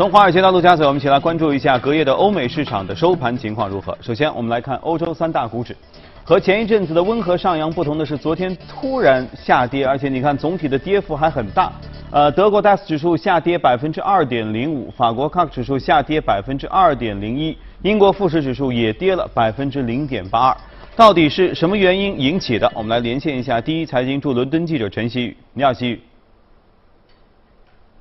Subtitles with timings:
[0.00, 3.94] 从华尔街到陆家嘴，我们一起来关注一下隔夜的欧美市场的收盘情况如何。
[4.00, 5.76] 首先，我们来看欧洲三大股指，
[6.24, 11.70] 和前一阵子的温和上扬不同的是，昨天突然下跌，而且你看总体的跌幅还很大。
[12.10, 20.56] 呃，德国 DAX 指数下跌百分之二点零五，法国 CAC 指数下跌百分之二点零一，英国富时指数也跌了百分之零点八二。
[20.96, 22.72] 到底是什么原因引起的？
[22.74, 25.36] 我们来连线一下第一财经驻伦敦记者陈曦宇。
[25.52, 26.00] 你好，曦宇。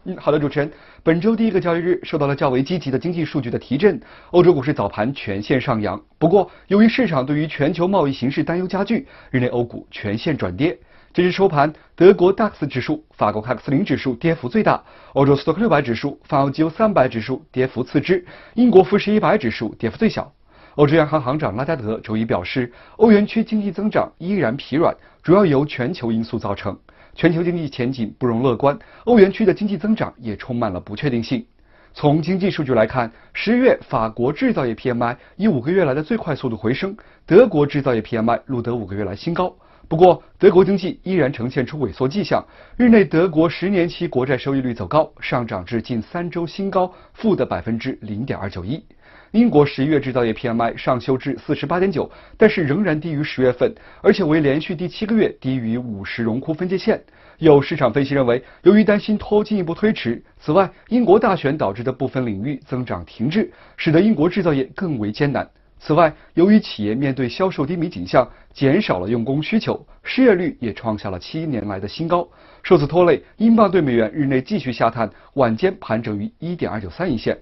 [0.05, 0.71] 嗯，好的，主持人。
[1.01, 3.99] 本周第一个交易日受到了较为积极的经济数据的提振，
[4.31, 6.01] 欧洲股市早盘全线上扬。
[6.17, 10.77] 不过，由于市场对于全球贸易形势担忧加剧，日内欧股全线转跌。
[11.13, 18.25] 截至收盘，德国 DAX 指数、法国 CAC 40指数跌幅最大，欧洲斯托克六百指数、泛欧 G 三百指数跌幅次之，
[18.55, 20.33] 英国富时一百指数跌幅最小。
[20.75, 26.77] 欧洲央行行长拉加德周一表示，欧元区经济增长依然疲软，主要由全球因素造成，
[27.15, 31.45] 全球经济前景不容乐观，欧元区的经济增长也充满了不确定性。
[31.93, 39.53] 从经济数据来看，十月法国制造业 PMI 以五个月来的最快速度回升，德国制造业 PMI 录得五个月来新高。
[39.87, 42.45] 不过，德国经济依然呈现出萎缩迹象，
[42.77, 48.85] 日内德国十年期国债收益率走高，上涨至近三周新高，负的百分之零点二九一。
[49.31, 56.99] 英国十一月制造业 PMI 上修至四十八点九，但是仍然低于十月份，而且为连续第七个月低于五十荣枯分界线。
[57.37, 65.47] 有市场分析认为，由于担心脱进一步推迟，此外，英国大选导致的部分领域增长停滞，使得英国制造业更为艰难。
[65.79, 72.27] 此外，由于企业面对销售低迷景象，减少了用工需求，失业率也创下了七年来的新高，
[72.63, 77.37] 受此拖累，英镑对美元日内继续下探，晚间盘整于一点二九三一线。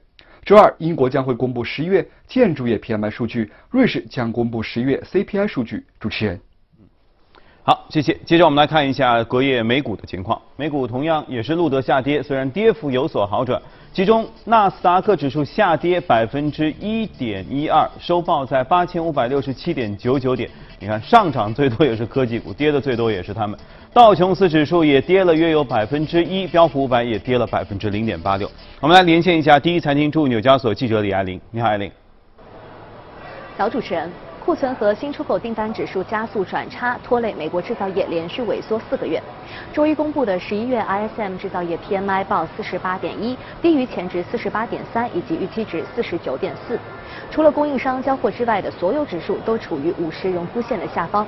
[0.47, 5.85] 周二，英国将会公布十一月建筑业 PMI 数据，瑞士将公布十一月 CPI 数据。
[5.99, 6.39] 主持人，
[7.67, 8.17] 好，谢谢。
[8.25, 13.61] 接着我们来看一下隔夜美股的情况，美股同样也是录得下跌，虽然跌幅有所好转，
[13.91, 20.49] 其中纳斯达克指数下跌百分之一点一二，收报在八千五百六十七点九九点。
[20.79, 23.59] 你看，上涨最多也是科技股，跌的最多也是他们。
[23.91, 28.49] 道琼斯指数也跌了约有百分之一，标普五百也跌了百分之零点八六。
[28.79, 31.37] 我们来连线一下第一财经驻纽交所记者李爱玲。
[31.51, 31.91] 你好，爱玲。
[33.57, 34.09] 早，主持人。
[34.47, 39.21] 库存和新出口订单指数加速转差，拖累美国制造业连续萎缩四个月。
[39.73, 46.79] 周一公布的十一月 ISM 制造业 PMI 报四十八点一，低于前值四十八点三以及预期值四十九点四。
[47.29, 51.27] 除了供应商交货之外的所有指数都处于五十荣枯线的下方。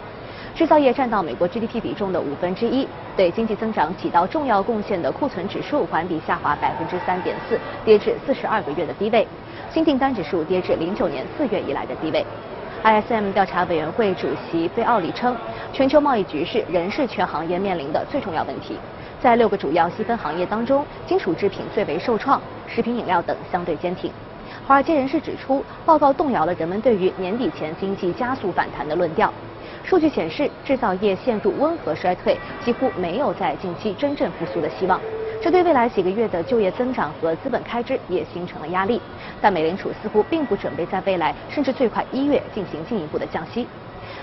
[0.56, 2.88] 制造业占到美国 GDP 比重的五分之一，
[3.18, 9.28] 对经济增长起到重要贡献的库存指数环比下滑百分之三点四，跌至四十二个月的低位。
[9.74, 12.26] 新订单指数跌至零九年四月以来的低位。
[12.84, 15.36] ISM 调查委员会主席费奥里称，
[15.74, 18.78] 全球贸易局势仍是全行业面临的最重要问题。
[19.22, 24.10] 在六个主要细分行业当中，金属制品最为受创，食品饮料等相对坚挺。
[24.66, 29.32] 华尔街人士指出，报告动摇了人们对于年底前经济加速反弹的论调。
[29.84, 34.98] 数据显示，制造业陷入温和衰退，几乎没有在近期真正复苏的希望。
[35.42, 39.02] 这对未来几个月的就业增长和资本开支也形成了压力，
[39.42, 43.66] 但美联储似乎并不准备在未来甚至最快一月进行进一步的降息。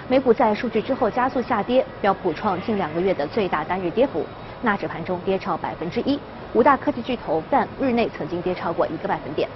[0.09, 4.27] 美股在数据之后加速下跌，标普创近两个月的最大单日跌幅，
[4.61, 6.21] 纳指盘中跌超百分之一，
[6.53, 9.49] 五大科技巨头但日内曾经跌超过一个百分点。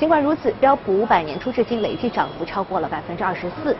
[0.00, 3.76] 尽管如此，标普五百年初至今累计涨幅超过了百分之二十四。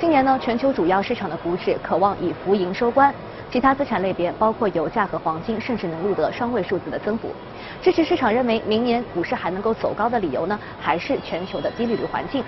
[0.00, 3.12] 今年呢，全球主要市场的股指渴望以浮盈收官。
[3.50, 7.28] 其他资产类别，包括油价和黄金，甚至能录得双位数字的增幅。
[7.82, 12.44] 支持市场认为明年股市还能够走高的理由呢，还是全球的低利率环境。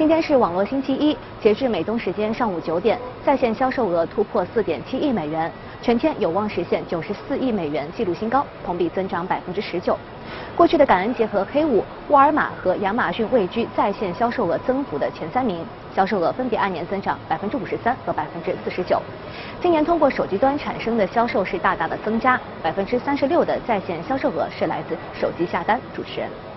[0.00, 5.52] 今天是网络星期一，截至美东时间上午九点，在线销售额突破四点七亿美元，
[5.82, 9.94] 全天有望实现九十四亿美元纪录新高，同比增长百分之十九。
[10.56, 15.62] 过去的感恩节和黑五，沃尔玛和亚马逊位居在线销售额增幅的前三名，
[15.94, 19.02] 销售额分别按年增长百分之五十三和百分之四十九。
[19.60, 25.78] 今年通过手机端产生的销售是大大的增加，百分之三十六的在线销售额是来自手机下单。
[25.94, 26.49] 主持人。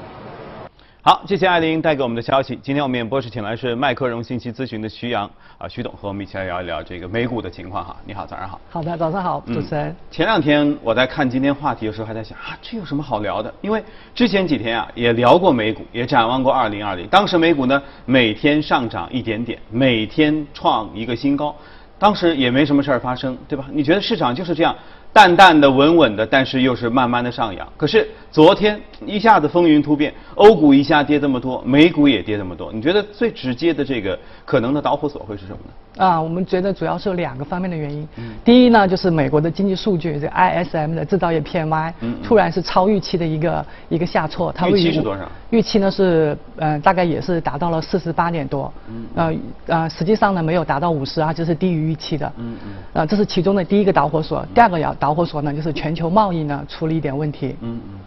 [1.06, 2.58] 好，谢谢艾琳带给我们的消息。
[2.64, 7.94] 今天我们演播室请来是麦克荣信息咨询的徐阳啊，徐董和我们一起来聊一聊这个美股的情况哈。
[8.06, 8.58] 你好，早上好。
[8.70, 9.94] 好的，早上好，主持人。
[10.10, 13.54] 前两天我在看今天话题的时候，还在想啊，这有什么好聊的？
[13.60, 13.84] 因为
[14.16, 17.06] 之前几天啊也聊过美股，也展望过二零二零。
[17.10, 21.54] 当时美股呢每天上涨一点点，每天创一个新高，
[22.00, 23.66] 当时也没什么事儿发生，对吧？
[23.74, 24.74] 你觉得市场就是这样？
[25.14, 27.72] 淡淡的、稳稳的，但是又是慢慢的上扬。
[27.78, 32.74] 可是昨天一下子风云突变，欧股一下跌这么多，美股也跌这么多。
[32.74, 35.72] 你觉得最直接的这个可能的导火索会是什么呢？
[35.98, 38.08] 啊，我们觉得主要是有两个方面的原因。
[38.18, 44.52] 嗯，第一呢，就是美国的经济数据，这 ISM 的制造业 PMI，嗯，突然是超预期的一个一个下挫。
[44.52, 45.24] 它预期是多少？
[45.52, 48.74] 预期呢是，呃，大概也是达到了四十八点多。
[48.90, 49.36] 嗯，呃
[49.68, 52.32] 呃，实际上呢没有达到五十啊，就是低于预期的。
[52.38, 52.72] 嗯嗯。
[52.94, 54.44] 呃，这是其中的第一个导火索。
[54.56, 57.56] 第二个导导火索呢，就是全球贸易呢出了一点问题。
[57.62, 58.00] 嗯嗯。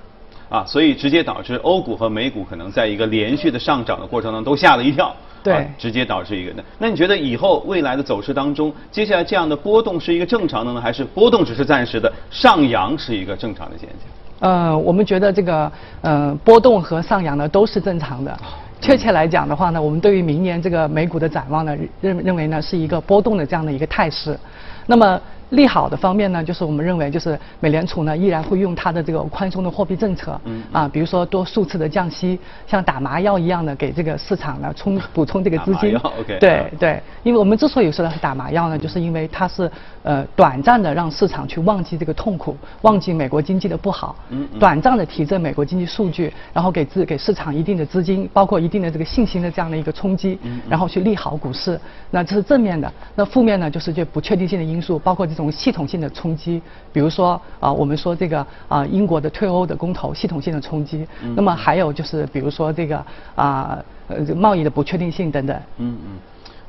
[0.48, 5.14] 啊，所以直接导致欧股和美股可能在一个连续的上涨的过程当中都吓了一跳。
[5.52, 14.50] 对，直接导致一个那，那你觉得以后未来的走势当中，接下来这样的波动是一个正常的呢，还是波动只是暂时的，上扬是一个正常的现象？
[14.50, 15.70] 呃，我们觉得这个
[16.02, 18.36] 呃波动和上扬呢都是正常的。
[18.80, 24.38] 确切来讲的话呢，我们对于明年这个美股的展望呢，认认为呢是一个波动的这样的一个态势。
[24.86, 25.20] 那么。
[25.50, 30.40] 利好的方面呢，就是我们认为，就是美联储呢依然会用它的这个宽松的货币政策，
[30.72, 35.96] 啊，比如说多数次的降息，像打麻药一样的给这个市场呢充补充这个资金。
[36.40, 39.70] 对对，因为我们之所以说它是打麻药呢，就是因为它是
[40.02, 44.16] 呃短暂的让市场去忘记这个痛苦，忘记美国经济的不好，
[44.58, 51.80] 短暂的提振美国经济数据，然后给自给市场一定的资金，包括一定的这个信心的这样的一个冲击，然后去利好股市。
[52.10, 52.92] 那这是正面的。
[53.14, 55.24] 那负面呢，就是这不确定性的因素，包括。
[55.36, 56.62] 这种系统性的冲击，
[56.94, 61.06] 比如说啊，我们说这个啊，英国的退欧的公投系统性的冲击，
[61.36, 62.96] 那么还有就是比如说这个
[63.34, 63.78] 啊，
[64.08, 65.54] 呃，贸易的不确定性等等。
[65.76, 66.18] 嗯嗯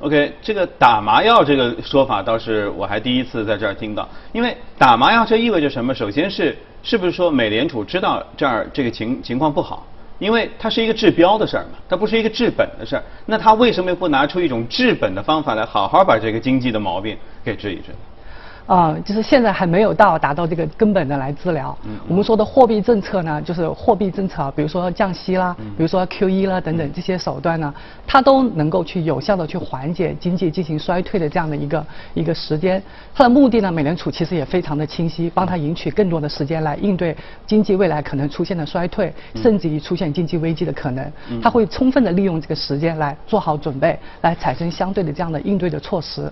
[0.01, 5.93] ，OK，这个打麻药这个说法倒是我还第一次在这儿听到，因为打麻药这意味着什么？
[5.93, 9.87] 首先是是不是说美联储知道这儿这个情情况不好？
[10.19, 13.03] 因为它是一个治标的事儿嘛，它不是一个治本的事儿。
[13.27, 17.15] 那它为什么不拿出一种治本的方法来，好好把这个经济的毛病
[17.45, 17.93] 给治一治？
[18.67, 21.75] 啊，就是现在还没有到达到这个根本的来治疗。
[22.05, 27.73] 我们说的货币政策呢，就是货币政策，比如说降息啦，比如说 QE 啦等等这些手段呢，
[28.05, 32.83] 它都能够去有效的去缓解经济进行衰退的这样的一个一个时间。
[33.15, 37.15] 它的目的呢，美联储其实也非常的清晰，帮它赢取更多的时间来应对
[37.45, 41.09] 经济未来可能出现的衰退，甚至于出现经济危机的可能。
[41.41, 46.29] 它会充分的利用这个时间来做好准备，来产生相对的这样的应对的措施。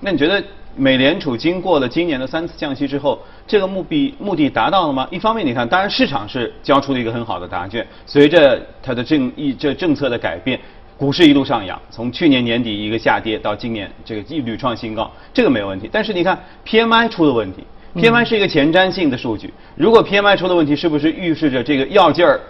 [0.00, 0.42] 那你觉得
[0.76, 5.06] 美联储经过了今年的三次降息之后，这个目的目的达到了吗？
[5.10, 10.58] 一方面，你看，当然市场是交出了一个很好的答卷，随着它的政一这政策的改变，
[10.96, 15.88] 股市一路上扬，从去年年底一个下跌到今年这个一屡创新高，这个没有问题。
[15.92, 22.40] 但是你看 PMI 出了问题，PMI 是一个前瞻性的数据，如果 PMI 出了问题，是不是预示着这个药劲儿？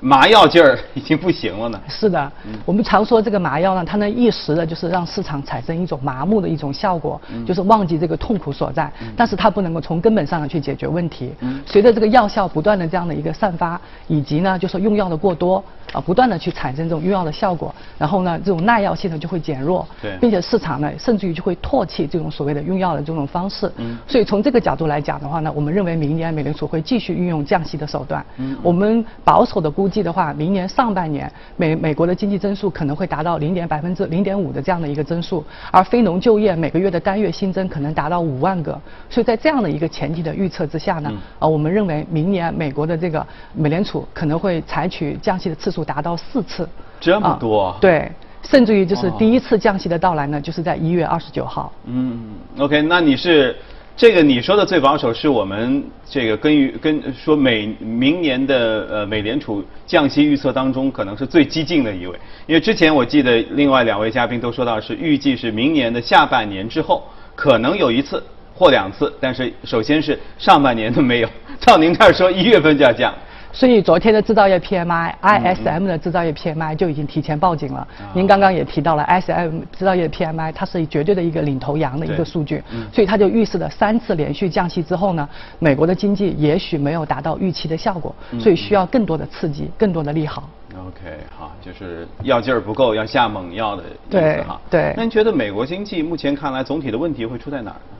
[0.00, 1.80] 麻药劲儿已经不行了呢。
[1.88, 2.32] 是的，
[2.64, 8.90] 我们常说这个麻药呢，它能一时的，就是让市场产生一种麻木的一种效果，就是忘记这个痛苦所在。
[9.16, 11.32] 但是它不能够从根本上去解决问题。
[11.66, 15.62] 随着这个药效不断的这样的一个散发，以及呢，就是用药的过多
[15.92, 19.86] 啊，不断的去产生这种用药的效果，然后呢，这种耐药性呢就会减弱。
[20.00, 23.70] 对，并且市场呢，甚至于就会唾弃这种所谓的用药的这种方式。
[23.76, 23.98] 嗯。
[24.08, 28.24] 所以从这个角度来讲的话呢，我们认为明年美联储会继续运用降息的手段。
[28.38, 28.56] 嗯。
[28.62, 29.82] 我们保守的估。
[29.82, 38.80] 估计的话，明年上半年美美国的经济增速可能会达到零点百分之零点五的这样的一个增速，而非农就业每个月的单月新增可能达到五万个。
[39.10, 46.68] 所以在这样的一个前提的预测之下呢，啊，我们认为明年美国的这个美联储可能会采取降息的次数达到四次。
[47.00, 47.76] 这么多？
[47.80, 48.10] 对，
[48.42, 51.72] 甚至于就是第一次降息的到来呢，就是在一月二十九号。
[51.86, 53.56] 嗯，OK，那你是？
[53.94, 62.18] 这个你说的最保守，是我们这个根于跟说美明年的呃美联储降息预测当中，可能是最激进的一位。
[62.46, 68.20] 因为之前我记得另外两位嘉宾都说到是预计是明年的下半年之后可能有一次
[68.54, 71.28] 或两次，但是首先是上半年都没有。
[71.60, 73.14] 照您这儿说一月份就要降。
[73.52, 77.86] 所以昨天的制造业 PMI、ISM 的制造业 PMI 就已经提前报警了。
[78.14, 85.28] 您刚刚也提到了 ISM 制造业 PMI，它是绝对的一个领头羊的一个数据，所以它就预示了三次连续降息之后呢，
[85.58, 90.48] 美国的经济也许没有达到预期的效果，所以需要更多的刺激，更多的利好。
[90.74, 94.58] OK，好，就是药劲儿不够，要下猛药的意思哈。
[94.70, 94.94] 对。
[94.96, 97.96] 那您觉得美国经济目前看来总体的问题会出在哪儿呢？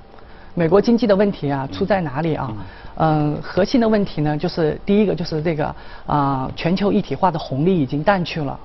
[0.55, 2.53] 美国经济的问题啊，出在哪里啊？
[2.97, 5.75] 嗯，核心的问题呢，就是第一个就是这个
[6.07, 8.59] 啊，全球一体化的红利已经淡去了。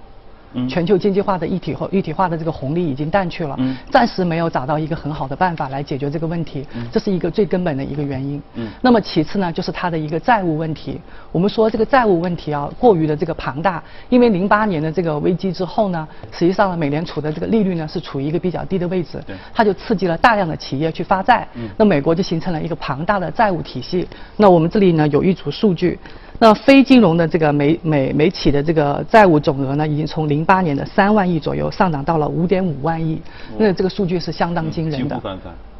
[0.67, 3.57] 全球经济化的一体化、一体化的这个红利已经淡去了，
[3.91, 8.41] 暂时没有找到一个很好的办法来解决这个问题，这是一个最根本的一个原因。
[8.81, 10.99] 那么其次呢，就是它的一个债务问题。
[11.31, 19.21] 我们说这个债务问题啊，过于的这个庞大，因为零八年的这个危机之后呢，实际上呢美联储的这个利率呢是处于一个比较低的位置，
[19.53, 24.07] 它就刺激了大量的企业去发债，那美国就形成了一个庞大的债务体系。
[24.37, 25.99] 那我们这里呢有一组数据，
[26.39, 33.19] 那非金融的这个美美美企的这个债务总额呢，已经从零零八年的三万亿左右，上涨到了五点五万亿，
[33.57, 35.19] 那这个数据是相当惊人的。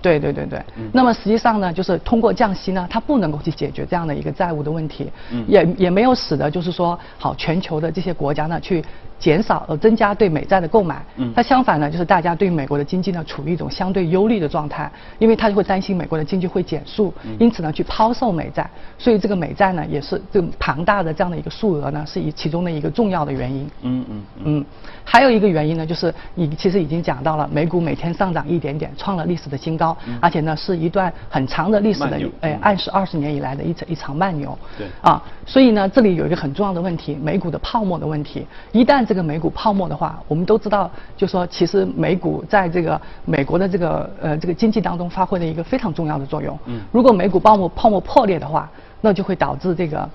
[0.01, 0.62] 对对对对，
[0.94, 5.12] 那么实际上呢，就是通过降息呢，它不能够去解决这样的一个债务的问题，
[5.48, 8.84] 也也没有使得就是说好全球的这些国家呢去
[9.20, 11.04] 减少呃增加对美债的购买，
[11.36, 23.70] 它相反呢就是大家对美国的经济呢处于一种相对忧虑的状态，因为他就会担心美国的经济会减速，因此呢去抛售美债，所以这个美债呢也是这庞大的这样的一个数额呢是以其中的一个重要的原因。
[23.82, 24.66] 嗯嗯嗯，
[25.04, 29.87] 还有一个原因呢就是你其实已经讲到了，美股每天上涨一点点，创了历史的新高。
[30.22, 34.58] 而且呢，是一段很长的历史的，哎，暗示二十年以来的一场一场慢牛。
[34.77, 34.88] 对。
[35.01, 38.46] 啊，所以呢，这里有一个很重要的问题，美股的泡沫的问题。
[38.72, 46.58] 一旦这个美股泡沫的话，我们都知道，就说其实美股在这个美国的这个呃这个经济当中发挥了一个非常重要的作用。
[46.65, 46.82] 嗯。
[46.91, 48.70] 如果美股泡沫泡沫破裂的话，
[49.01, 50.10] 那就会导致这个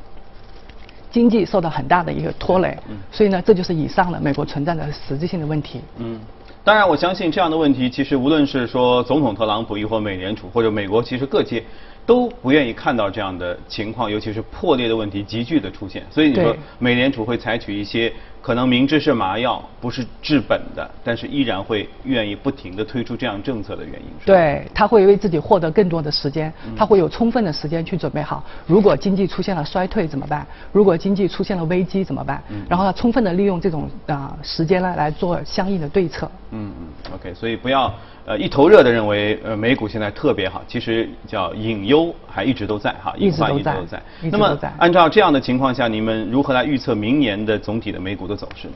[1.10, 2.76] 经济受到很大的一个拖累。
[2.88, 2.96] 嗯。
[3.10, 5.80] 所以呢，这就是以上的美国存在的实质性的问题。
[5.98, 6.18] 嗯。
[6.64, 11.62] 当然，我相信这样的问题，其实无论是说总统特朗普，亦或美联储，或者美国，其实各界。
[12.04, 16.04] 都不愿意看到这样的情况，尤其是破裂的问题急剧的出现。
[16.10, 18.12] 所以你说，美联储会采取一些
[18.42, 24.08] 可能明知是麻药，不是治本的，但是依然会愿意不停的推出这样政策的原因。
[24.26, 28.44] 对，他会为自己获得更多的时间，他会有充分的时间去准备好。
[28.66, 30.44] 如果经济出现了衰退怎么办？
[30.72, 32.42] 如果经济出现了危机怎么办？
[32.68, 36.28] 然后他，充分的利用这种啊时间呢来做相应的对策。
[36.50, 37.94] 嗯嗯，OK，所以不要。
[38.24, 44.00] 呃，一头热的认为，呃，美股现在特别好，其实叫隐忧还一直都在哈，隐患一直都在。
[44.30, 48.74] 那么，按照这样的情况下，你们如何来预测明年的总体的美股的走势呢？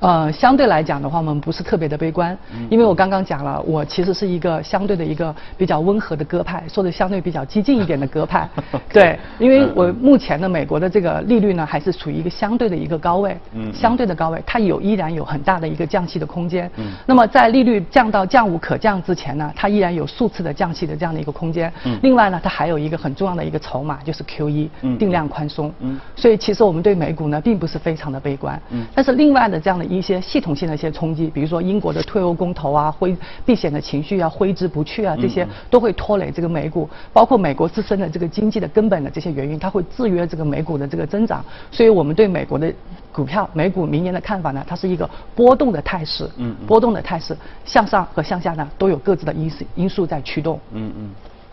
[0.00, 2.36] 呃，相对来讲的话，我们不是特别的悲观，
[2.70, 8.48] 因为我刚刚讲了，我其实是一个相对的一个比较温和的鸽派，说的相对比较激进一点的鸽派。
[8.92, 13.36] 对，因为我目前的美国的这个利率呢，还是处于一个相对的一个高位，
[13.74, 16.70] 相对的高位，它有依然有很大的一个降息的空间。
[17.04, 21.72] 那么在利率降到降无可降之前呢，它依然有数次的降息的这样的一个空间。
[22.02, 25.72] 另外呢，它还有一个很重要的一个筹码，就是 QE 定量宽松。
[26.14, 28.60] 所以其实我们对美股呢，并不是非常的悲观。
[28.94, 29.87] 但是另外的这样的。
[29.88, 41.44] 一些系统性的一些冲击，比如说英国的退欧公投啊，挥避险的情绪啊，挥之不去啊，这些都会拖累这个美股，包括美国自身的这个经济的根本的这些原因，它会制约这个美股的这个增长。
[41.72, 42.72] 所以我们对美国的
[43.10, 51.10] 股票、美股明年的看法呢，它是一个波动的态势，嗯，波动的态势，向上和向下呢都有各自的因素因素在驱动，嗯嗯，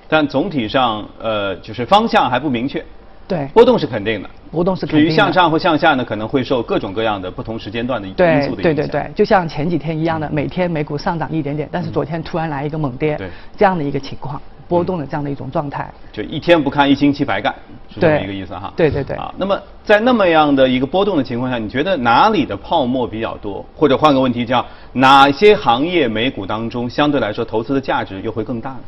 [0.08, 2.84] 但总体上呃就是方向还不明确。
[3.28, 5.10] 对，波动是肯定的，波动是肯定的。
[5.10, 8.56] 至于向上或向下呢，可能会受各种各样的不同时间段的因素的影响。
[8.56, 13.20] 对对对对，就像前几天一样的，每天美股上涨一点点，但是昨天突然来一个猛跌，
[13.58, 15.92] 这样的一个情况，波动的这样的一种状态。
[16.12, 17.52] 就一天不看，一星期白干，
[17.92, 18.72] 是这么一个意思哈。
[18.76, 19.16] 对对对。
[19.16, 23.66] 啊，那么在那么样的一个波动的情况下，你觉得哪里的泡沫比较多？
[23.76, 24.64] 或者换个问题，叫
[24.94, 28.80] 哪些行业美股当中相对来说投资的价值又会更大呢？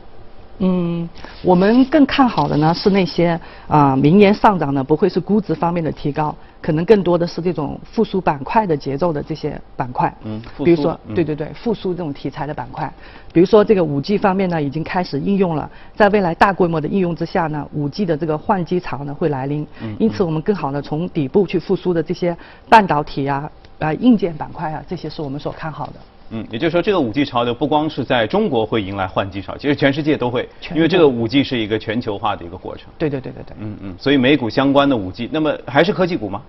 [0.59, 1.07] 嗯，
[1.43, 10.11] 我们更看好的呢是那些啊，明年上涨呢不会是估值方面的提高，可能更多的是这种复苏板块的节奏的这些板块。
[10.23, 12.91] 嗯，比如说，对对对，复苏这种题材的板块，
[13.31, 19.65] 比如说这个五 G 方面呢已经开始应用了，在未来大规模的应用之下呢，五 G 的这个换机潮呢会来临。
[19.83, 22.35] 嗯，因此我们更好的从底部去复苏的这些
[22.67, 23.47] 半导体啊、
[23.77, 25.93] 啊硬件板块啊，这些是我们所看好的。
[26.29, 32.87] 嗯，也就是说，这个五 G 潮流不光是在中国会迎来换机潮，其实全世界都会，因为这个五 G 是一个全球化的一个过程。
[32.97, 33.55] 对对对对对。
[33.59, 36.41] 嗯嗯，所以美股相关的五 G，那么还是科技股吗？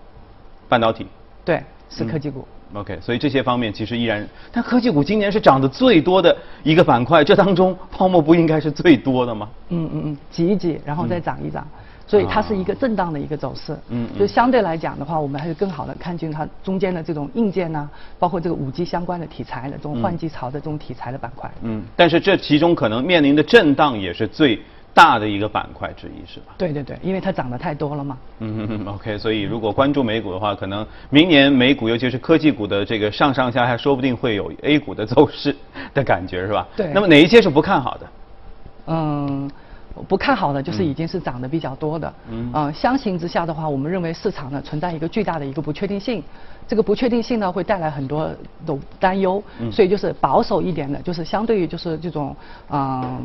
[0.69, 1.07] 半导体。
[1.45, 2.47] 对，是科技股。
[2.75, 9.49] OK，所以这些方面其实依然，但科技股今年是涨得最多的一个板块，这当中泡沫不应该是最多的吗？
[9.71, 11.67] 嗯嗯嗯，挤一挤，然后再涨一涨。
[12.09, 17.87] 所以它是一个震荡的一个走势，嗯，就相对来讲的话，我们还是更好的看清它中间的这种硬件呐，
[18.19, 21.51] 包括这个五 G 相关的题材的这种换机潮的这种题材的板块。
[21.63, 24.59] 嗯，但是这其中可能面临的震荡也是最
[24.95, 26.55] 大的一个板块之一，是吧？
[26.57, 28.17] 对对对，因为它涨得太多了嘛。
[28.39, 35.55] 嗯，OK，所以如果关注美股的话，可能明年美股尤其是科技股的这个上上下下，说不定会有 A 股的走势
[35.93, 36.67] 的感觉，是吧？
[36.75, 36.91] 对。
[36.95, 38.07] 那么哪一些是不看好的？
[38.87, 39.51] 嗯。
[40.09, 42.13] 不看好的就是已经是涨得比较多的，
[42.55, 46.23] 嗯，相形之下的话，我们认为市场呢存在一个巨大的一个不确定性，
[46.67, 48.29] 这个不确定性呢会带来很多
[48.67, 52.35] 的担忧，所以就是保守一点的，就是相对于就是这种，
[52.71, 53.21] 嗯。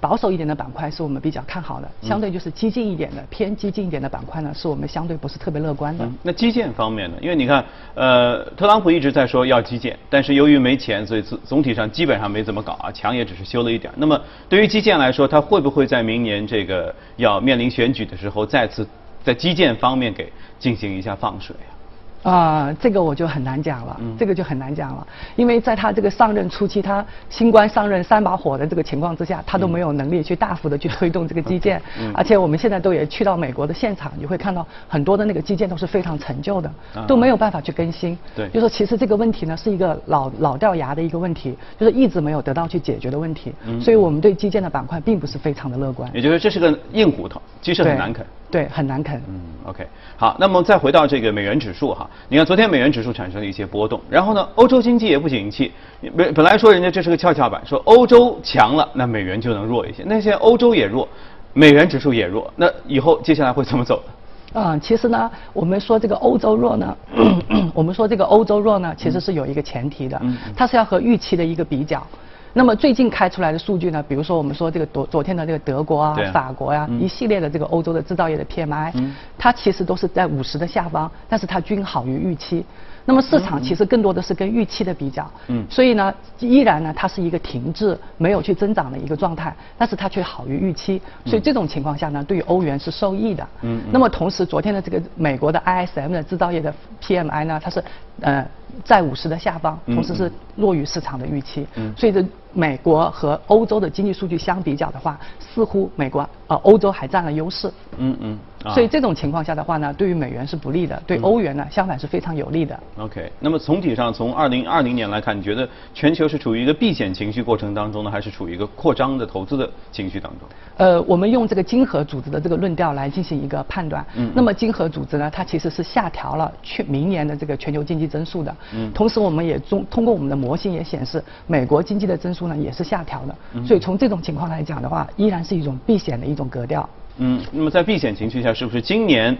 [0.00, 6.08] 保守一点的板块是我们比较看好的，相对就是激进一点的、偏激进一点的板块呢，是我们相对不是特别乐观的。
[6.22, 7.16] 那基建方面呢？
[7.20, 13.92] 因为你看，呃，特朗普一直在说要基建，但是由于没钱，所以总总体上基本上没怎么搞啊，墙也只是修了一点。
[13.96, 14.18] 那么
[14.48, 18.86] 对于基建来说，它会不会在明年这个要面临选举的时候，再次
[19.22, 21.79] 在基建方面给进行一下放水啊？
[22.22, 38.18] 啊、这个我就很难讲了，嗯这个就很难讲了，因为在他这个上任初期，他新官上任三把火的这个情况之下，他都没有能力去大幅的去推动这个基建，嗯而且我们现在都也去到美国的现场，你会看到很多的那个基建都是非常陈旧的，啊都没有办法去更新。
[38.36, 46.10] 对就说其实这个问题呢是一个老老掉牙的一个问题，就是一直没有得到去解决的问题，嗯所以我们对基建的板块并不是非常的乐观。
[46.12, 48.26] 也就是说这是个硬骨头，其实很难啃。
[48.50, 49.22] 对，很难啃。
[49.28, 55.72] 嗯，OK，好，那么再回到这个美元指数哈，你看昨天美元指数产生了一些波动，然后呢，欧洲经济也不景气，
[56.16, 61.08] 本本来说人家这是个跷跷板，说欧洲强了，那美元就能弱一些，那现在欧洲也弱，
[61.52, 64.12] 美元指数也弱，那以后接下来会怎么走呢？
[64.54, 66.96] 嗯，其实呢，我们说这个欧洲弱呢，
[67.72, 70.20] 我们说这个欧洲弱呢，其实是有一个前提的
[70.56, 72.04] 它是要和预期的一个比较。
[72.52, 77.00] 那么最近开出来的数据呢，比如说我们说这个昨昨天的这个德国啊法国呀、嗯。
[77.00, 79.14] 一系列的这个欧洲的制造业的 PMI，嗯。
[79.38, 82.64] 它其实都是在五十的下方，但是它均好于预期。
[83.10, 85.66] 那么市场其实更多的是跟预期的比较，嗯。
[85.68, 93.42] 所以呢，依然呢它是一个停滞、没有去增长的一个状态，但是它却好于预期，所以这种情况下呢，对于欧元是受益的。
[93.62, 93.90] 嗯嗯。
[93.92, 97.82] 那么同时，昨天的这个美国的 ISM 的制造业的 PMI 呢，它是
[98.20, 98.46] 呃
[98.84, 101.66] 在五十的下方，嗯同时是弱于市场的预期。
[101.74, 101.92] 嗯。
[101.96, 107.68] 所以这美国和欧洲的经济数据相比较的话，似乎美国呃欧洲还占了优势。
[107.96, 108.38] 嗯嗯，啊
[108.68, 112.78] 所以这种情况下的话呢，对于美元是不利的，对嗯欧元呢相反是非常有利的。
[112.98, 120.48] OK，那么总体上从二零二零年来看，你觉得全球是处于一个避险情绪过程当中呢，还是处于一个扩张的投资的情绪当中？
[120.76, 124.04] 呃，我们用这个经合组织的这个论调来进行一个判断。
[124.16, 128.54] 嗯那么经合组织呢，它其实是下调了去明年的这个全球经济增速的。
[128.74, 133.34] 嗯同时，我们也中通过我们的模型也显示，美国经济的增速呢也是下调的。
[133.54, 136.86] 嗯所以从这种情况来讲的话，依然是一种避险的一种格调。
[137.20, 139.36] 嗯，那么在避险情绪下，是不是今年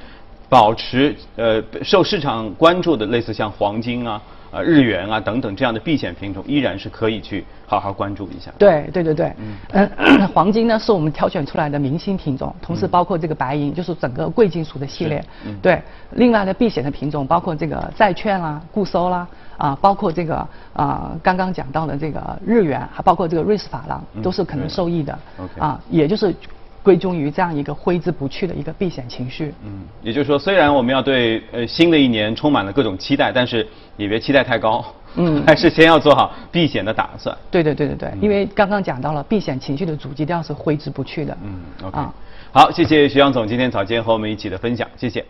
[0.49, 8.51] 保持呃受市场关注的类似像黄金啊、呃日元啊等等这样的避险品种，依然是可以去好好关注一下？
[8.59, 15.57] 对对对对，嗯嗯， 黄金呢是我们挑选出来的明星品种，同时包括这个白银，就是整个贵金属的系列嗯。
[15.63, 15.81] 对，
[16.13, 25.17] 另外的避险的品种包括这个债券啦、固收啦，啊，包括这个啊刚刚讲到的这个日元，还包括这个瑞士法郎嗯，都是可能受益的。
[25.39, 26.35] OK 啊，也就是
[26.83, 29.55] 归终于这样一个挥之不去的一个避险情绪。
[29.65, 33.67] 嗯，也就是说，虽然我们要对呃新的一年充满了各种期待，但是
[33.97, 34.85] 也别期待太高，
[35.17, 37.37] 嗯 还是先要做好避险的打算。
[37.51, 41.37] 对对对对对，因为刚刚讲到了避险情绪的主基调是挥之不去的。
[41.45, 42.15] 嗯，OK，、啊
[42.53, 45.25] 好，谢谢徐阳总今天早间和我们一起的分享，谢谢。